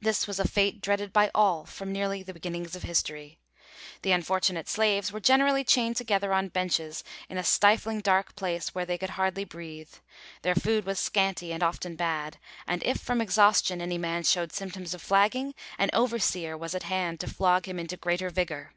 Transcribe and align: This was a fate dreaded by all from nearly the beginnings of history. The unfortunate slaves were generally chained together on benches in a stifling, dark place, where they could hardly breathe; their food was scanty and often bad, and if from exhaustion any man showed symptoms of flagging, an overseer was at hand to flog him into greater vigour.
This 0.00 0.28
was 0.28 0.38
a 0.38 0.46
fate 0.46 0.80
dreaded 0.80 1.12
by 1.12 1.32
all 1.34 1.64
from 1.66 1.90
nearly 1.90 2.22
the 2.22 2.32
beginnings 2.32 2.76
of 2.76 2.84
history. 2.84 3.40
The 4.02 4.12
unfortunate 4.12 4.68
slaves 4.68 5.10
were 5.10 5.18
generally 5.18 5.64
chained 5.64 5.96
together 5.96 6.32
on 6.32 6.46
benches 6.50 7.02
in 7.28 7.38
a 7.38 7.42
stifling, 7.42 7.98
dark 7.98 8.36
place, 8.36 8.72
where 8.72 8.86
they 8.86 8.96
could 8.96 9.10
hardly 9.18 9.42
breathe; 9.42 9.90
their 10.42 10.54
food 10.54 10.84
was 10.86 11.00
scanty 11.00 11.52
and 11.52 11.64
often 11.64 11.96
bad, 11.96 12.38
and 12.68 12.84
if 12.84 12.98
from 13.00 13.20
exhaustion 13.20 13.80
any 13.82 13.98
man 13.98 14.22
showed 14.22 14.52
symptoms 14.52 14.94
of 14.94 15.02
flagging, 15.02 15.56
an 15.76 15.90
overseer 15.92 16.56
was 16.56 16.76
at 16.76 16.84
hand 16.84 17.18
to 17.18 17.26
flog 17.26 17.66
him 17.66 17.80
into 17.80 17.96
greater 17.96 18.30
vigour. 18.30 18.74